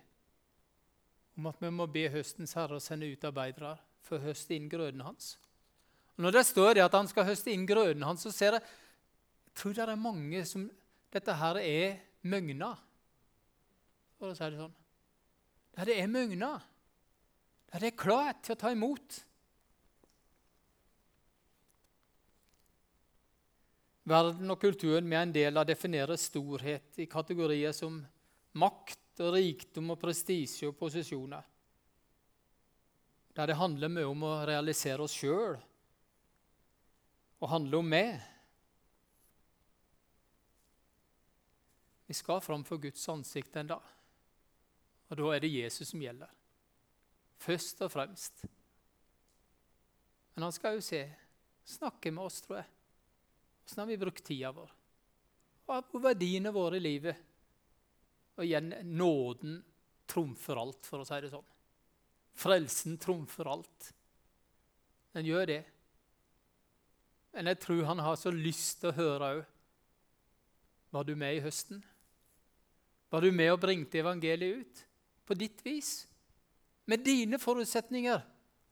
[1.38, 4.70] om at vi må be høstens herre å sende ut arbeidere for å høste inn
[4.72, 5.36] grøden hans.
[6.15, 8.65] Og når det står det at han skal høste inn grøden hans, så ser jeg
[8.65, 10.65] jeg tror det er mange som
[11.13, 11.96] dette her er
[12.30, 12.72] møgna.
[14.17, 14.76] For å si det sånn.
[15.78, 16.52] Ja, det er møgna.
[17.73, 19.17] Der er klart til å ta imot.
[24.08, 27.99] Verden og kulturen vi er en del av, definerer storhet i kategorier som
[28.58, 31.43] makt og rikdom og prestisje og posisjoner.
[33.36, 35.60] Der det handler mye om å realisere oss sjøl
[37.38, 38.15] og handle om meg.
[42.08, 43.93] Vi skal framfor Guds ansikt en dag,
[45.12, 46.32] og da er det Jesus som gjelder.
[47.38, 48.45] Først og fremst.
[50.36, 51.04] Men han skal jo se,
[51.65, 52.69] snakke med oss, tror jeg.
[53.65, 54.69] Åssen har vi brukt tida vår?
[55.67, 57.17] Er verdiene våre i livet?
[58.38, 59.58] Og igjen nåden
[60.08, 61.47] trumfer alt, for å si det sånn.
[62.38, 63.89] Frelsen trumfer alt.
[65.17, 65.62] Den gjør det.
[67.34, 69.41] Men jeg tror han har så lyst til å høre òg.
[70.93, 71.82] Var du med i høsten?
[73.12, 74.84] Var du med og bringte evangeliet ut?
[75.28, 76.06] På ditt vis?
[76.88, 78.21] Med dine forutsetninger?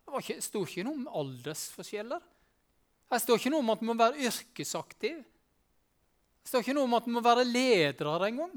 [0.06, 2.22] Det sto ikke noe om aldersforskjeller.
[3.12, 5.20] Det står ikke noe om at man må være yrkesaktiv.
[5.20, 8.56] Det står ikke noe om at man må være ledere engang.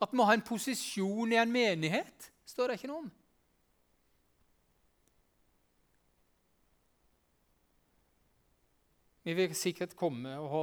[0.00, 3.10] At man må ha en posisjon i en menighet, står det ikke noe om.
[9.28, 10.62] Vi vil sikkert komme og ha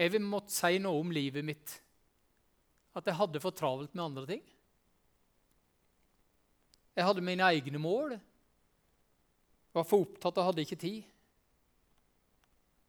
[0.00, 1.72] Jeg vil måtte si noe om livet mitt.
[2.96, 4.44] At jeg hadde for travelt med andre ting.
[6.96, 8.16] Jeg hadde mine egne mål.
[9.74, 11.02] Var for opptatt og hadde ikke tid.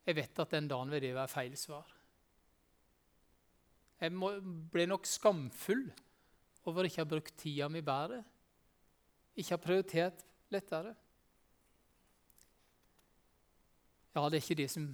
[0.07, 1.85] Jeg vet at den dagen vil det være feil svar.
[4.01, 4.17] Jeg
[4.73, 5.85] ble nok skamfull
[6.65, 8.23] over ikke å ha brukt tida mi bedre.
[9.37, 10.95] Ikke ha prioritert lettere.
[14.11, 14.89] Ja, det er ikke det som,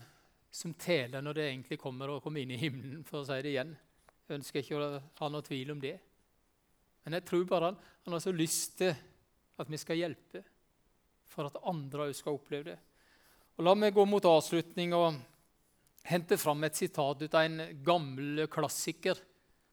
[0.53, 3.55] som teler når det egentlig kommer å komme inn i himmelen, for å si det
[3.55, 3.73] igjen.
[4.27, 5.95] Jeg ønsker ikke å ha noe tvil om det.
[7.07, 10.41] Men jeg tror bare han, han har så lyst til at vi skal hjelpe,
[11.31, 12.75] for at andre òg skal oppleve det.
[13.55, 15.15] Og La meg gå mot avslutning og
[16.11, 19.15] hente fram et sitat ut av en gammel klassiker,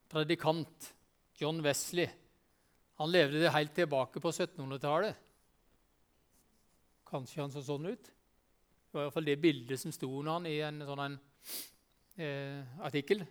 [0.06, 0.92] predikant,
[1.34, 2.06] John Wesley.
[3.02, 5.18] Han levde det helt tilbake på 1700-tallet.
[7.10, 8.04] Kanskje han så sånn ut?
[8.06, 11.18] Det var i hvert fall det bildet som sto under han i en sånn en,
[12.14, 13.26] eh, artikkel.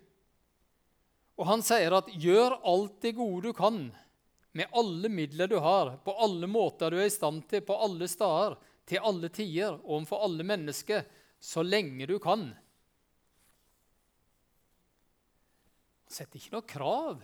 [1.39, 3.91] Og han sier at 'gjør alt det gode du kan'
[4.53, 8.07] med alle midler du har, på alle måter du er i stand til, på alle
[8.07, 11.05] steder, til alle tider, overfor alle mennesker,
[11.41, 12.51] så lenge du kan.
[16.05, 17.23] Sett ikke noe krav.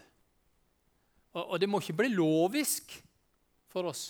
[1.37, 2.97] Og, og det må ikke bli lovisk
[3.69, 4.07] for oss.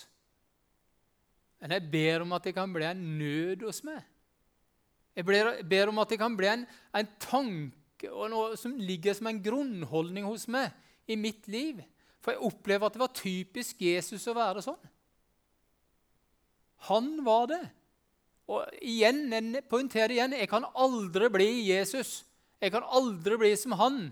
[1.60, 4.00] Men jeg ber om at det kan bli en nød hos meg.
[5.12, 5.26] Jeg
[5.68, 6.64] ber om at det kan bli en,
[6.96, 7.76] en tanke
[8.08, 10.72] og noe som ligger som en grunnholdning hos meg
[11.10, 11.82] i mitt liv.
[12.20, 14.80] For jeg opplever at det var typisk Jesus å være sånn.
[16.88, 17.62] Han var det.
[18.50, 22.22] Og igjen, jeg poengterer igjen jeg kan aldri bli Jesus.
[22.60, 24.02] Jeg kan aldri bli som han.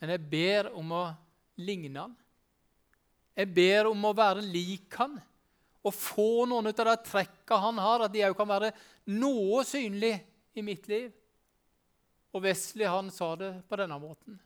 [0.00, 1.04] Men jeg ber om å
[1.60, 2.16] ligne han.
[3.36, 5.16] Jeg ber om å være lik han
[5.82, 8.70] og få noen av de trekkene han har, at de òg kan være
[9.18, 10.14] noe synlig
[10.54, 11.08] i mitt liv.
[12.32, 14.38] Og Wesley han sa det på denne måten.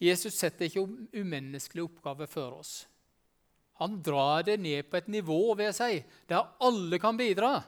[0.00, 2.72] Jesus setter ikke umenneskelige oppgaver for oss.
[3.80, 7.58] Han drar det ned på et nivå ved seg, der alle kan bidra.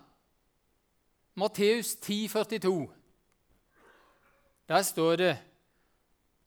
[1.36, 2.88] Matteus 10, 42.
[4.68, 5.32] Der står det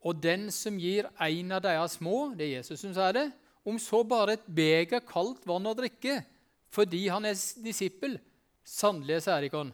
[0.06, 3.26] Og den som gir en av deres små, det er Jesus som sier det,
[3.66, 6.20] om så bare et beger kaldt vann å drikke,
[6.70, 8.14] fordi han er disippel.
[8.62, 9.72] Sannelig, sier ikke han,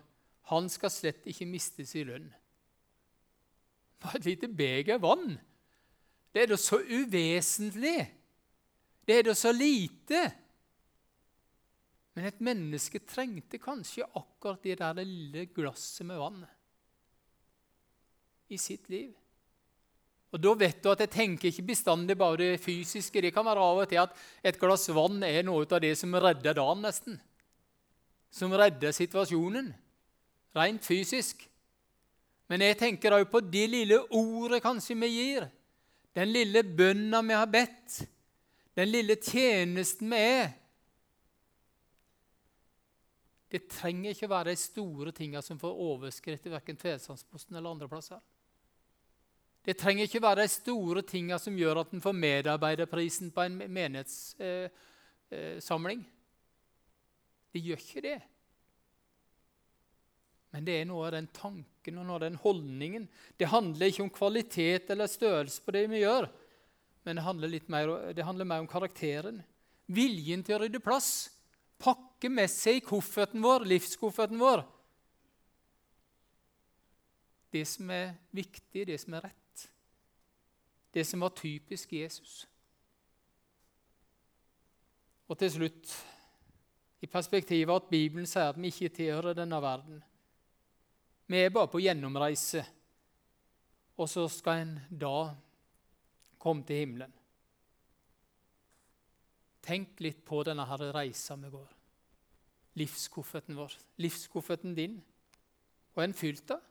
[0.50, 2.28] han skal slett ikke miste sin lønn.
[4.02, 5.37] Bare et lite beger vann.
[6.33, 7.98] Det er da så uvesentlig.
[9.07, 10.22] Det er da så lite.
[12.12, 16.42] Men et menneske trengte kanskje akkurat det der lille glasset med vann
[18.52, 19.12] i sitt liv.
[20.33, 23.20] Og Da vet du at jeg tenker ikke bestandig bare det fysiske.
[23.20, 26.14] Det kan være av og til at et glass vann er noe av det som
[26.14, 27.18] redder dagen, nesten.
[28.33, 29.74] Som redder situasjonen,
[30.56, 31.48] rent fysisk.
[32.50, 35.42] Men jeg tenker òg på det lille ordet kanskje vi gir.
[36.12, 38.02] Den lille bønna vi har bedt.
[38.76, 40.50] Den lille tjenesten vi er.
[43.52, 47.88] Det trenger ikke være de store tingene som får overskritt i verken Tvedesandsposten eller andre
[47.88, 48.20] plasser.
[49.62, 53.56] Det trenger ikke være de store tinga som gjør at en får medarbeiderprisen på en
[53.62, 56.00] menighetssamling.
[56.00, 56.12] Eh, eh,
[57.52, 58.20] det gjør ikke det.
[60.53, 63.07] Men det er noe av den tanken og noe av den holdningen.
[63.40, 66.29] Det handler ikke om kvalitet eller størrelse på det vi gjør,
[67.07, 69.40] men det handler, mer, det handler mer om karakteren.
[69.90, 71.33] Viljen til å rydde plass.
[71.83, 74.63] Pakke med seg kofferten vår, livskofferten vår.
[77.53, 79.42] Det som er viktig, det som er rett
[80.94, 82.48] det som var typisk Jesus.
[85.29, 85.92] Og til slutt,
[87.00, 90.03] i perspektivet at Bibelen sier at vi ikke tilhører denne verden.
[91.27, 92.64] Vi er bare på gjennomreise,
[93.96, 95.33] og så skal en da
[96.42, 97.12] komme til himmelen.
[99.62, 101.70] Tenk litt på denne her reisa vi går.
[102.81, 104.98] Livskofferten vår, livskofferten din.
[105.94, 106.62] Og den fylt av?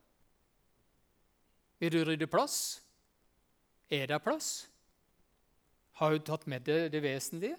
[1.79, 2.81] Vil du rydde plass?
[3.89, 4.67] Er det plass?
[6.01, 7.57] Har du tatt med det, det vesentlige?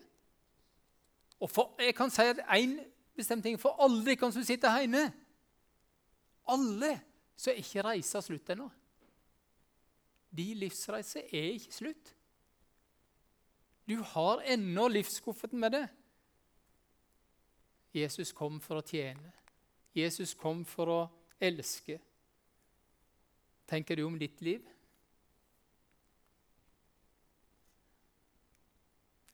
[1.43, 2.77] Og for, jeg kan si en
[3.17, 5.09] bestemt ting for alle dere som sitter hjemme.
[6.53, 6.93] Alle
[7.37, 8.69] så er ikke reisa slutt ennå.
[10.33, 12.13] De livsreise er ikke slutt.
[13.89, 15.87] Du har ennå livskofferten med det.
[17.93, 19.33] Jesus kom for å tjene.
[19.93, 21.01] Jesus kom for å
[21.43, 21.99] elske.
[23.69, 24.65] Tenker du om ditt liv?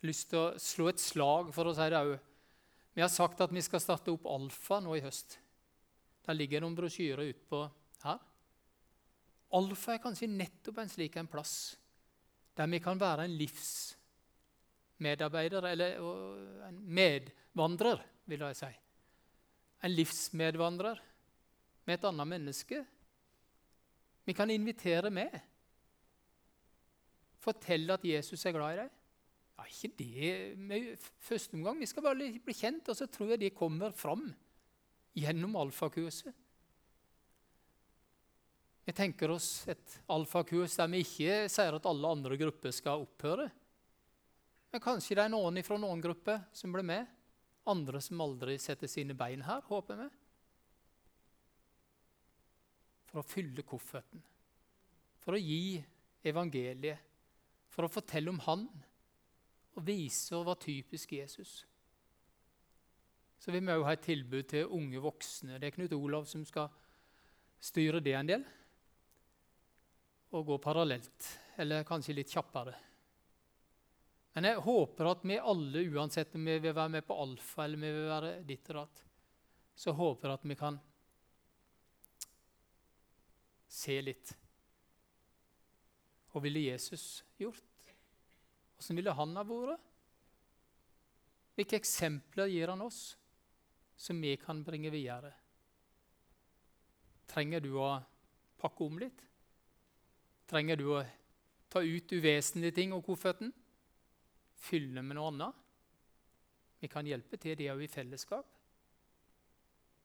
[0.06, 2.16] Lyst til å slå et slag for å si det òg.
[2.94, 5.38] Vi har sagt at vi skal starte opp Alfa nå i høst.
[6.28, 7.62] Der ligger noen brosjyrer utpå
[8.04, 8.18] her.
[9.56, 11.54] Alfa er kanskje nettopp en slik en plass
[12.58, 15.88] der vi kan være en livsmedarbeider, eller
[16.66, 18.72] en medvandrer, vil jeg si.
[19.86, 20.98] En livsmedvandrer
[21.86, 22.78] med et annet menneske.
[24.26, 25.30] Vi kan invitere med.
[27.38, 28.90] Fortelle at Jesus er glad i deg.
[29.54, 31.78] Ja, ikke det med første omgang.
[31.78, 34.34] Vi skal bare bli kjent, og så tror jeg de kommer fram
[35.18, 36.34] gjennom alfakurset.
[38.88, 43.50] Vi tenker oss et alfakurs der vi ikke sier at alle andre grupper skal opphøre.
[44.72, 47.04] Men kanskje det er noen fra noen grupper som blir med.
[47.68, 50.08] Andre som aldri setter sine bein her, håper vi.
[53.10, 54.24] For å fylle kofferten.
[55.20, 55.82] For å gi
[56.24, 57.04] evangeliet.
[57.68, 58.64] For å fortelle om Han
[59.78, 61.60] og vise hva typisk Jesus.
[63.39, 65.59] Så vil vi òg ha et tilbud til unge voksne.
[65.59, 66.70] Det er Knut Olav som skal
[67.62, 68.45] styre det en del.
[70.34, 72.74] Og gå parallelt, eller kanskje litt kjappere.
[74.34, 77.80] Men jeg håper at vi alle, uansett om vi vil være med på alfa eller
[77.82, 79.01] vi vil være ditt og datt,
[79.78, 80.78] så håper jeg at vi kan
[83.78, 84.34] se litt.
[86.28, 87.64] Hva ville Jesus gjort?
[88.76, 89.86] Hvordan ville han ha vært?
[91.59, 93.17] Hvilke eksempler gir han oss
[93.99, 95.32] som vi kan bringe videre?
[97.28, 97.90] Trenger du å
[98.59, 99.24] pakke om litt?
[100.49, 101.03] Trenger du å
[101.68, 103.51] ta ut uvesentlige ting av kofferten?
[104.59, 105.64] Fylle med noe annet?
[106.78, 108.46] Vi kan hjelpe til det òg i fellesskap.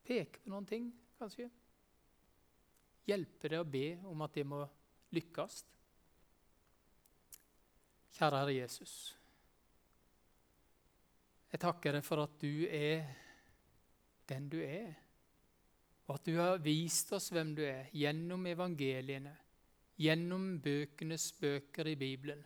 [0.04, 0.89] Peke på noen ting,
[1.20, 1.48] kanskje.
[3.08, 4.64] Hjelpe deg å be om at det må
[5.14, 5.62] lykkes.
[8.18, 8.94] Kjære Herre Jesus.
[11.54, 13.06] Jeg takker deg for at du er
[14.30, 14.93] den du er,
[16.07, 19.34] og at du har vist oss hvem du er, gjennom evangeliene,
[19.99, 22.41] gjennom bøkenes bøker i Bibelen.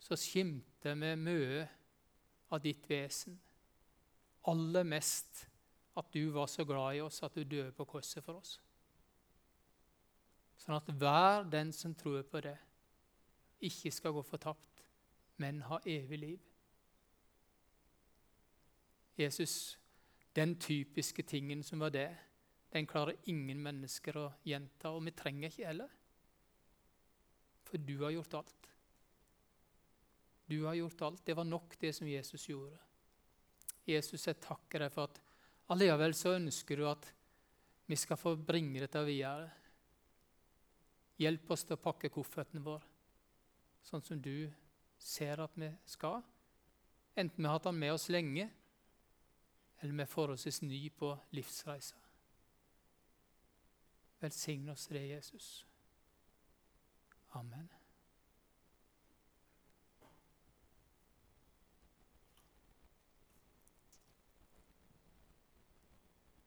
[0.00, 1.66] Så skimter vi mye
[2.54, 3.36] av ditt vesen.
[4.48, 5.44] Aller mest
[5.98, 8.56] at du var så glad i oss at du døde på korset for oss.
[10.58, 12.56] Sånn at hver den som tror på det,
[13.64, 14.84] ikke skal gå fortapt,
[15.42, 16.44] men ha evig liv.
[19.18, 19.74] Jesus,
[20.36, 22.10] den typiske tingen som var det,
[22.70, 25.94] den klarer ingen mennesker å gjenta, og vi trenger ikke heller.
[27.68, 28.68] For du har gjort alt.
[30.48, 31.24] Du har gjort alt.
[31.24, 32.76] Det var nok, det som Jesus gjorde.
[33.88, 35.20] Jesus, jeg takker deg for at
[35.72, 37.08] allikevel så ønsker du at
[37.88, 39.48] vi skal få bringe dette videre.
[41.18, 42.84] Hjelp oss til å pakke kofferten vår
[43.88, 44.48] sånn som du
[45.00, 46.20] ser at vi skal.
[47.18, 48.48] Enten vi har hatt han med oss lenge,
[49.80, 51.96] eller vi er forholdsvis ny på livsreisa.
[54.20, 55.66] Velsign oss det, Jesus.
[57.30, 57.77] Amen.